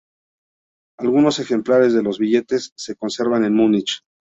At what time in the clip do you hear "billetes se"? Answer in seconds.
2.17-2.95